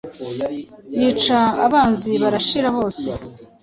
[0.99, 3.07] Yica abanzi barashira.bose